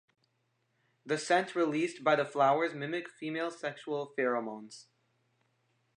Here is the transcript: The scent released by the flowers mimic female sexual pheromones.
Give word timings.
The 1.05 1.19
scent 1.19 1.53
released 1.55 2.03
by 2.03 2.15
the 2.15 2.25
flowers 2.25 2.73
mimic 2.73 3.07
female 3.07 3.51
sexual 3.51 4.15
pheromones. 4.17 4.87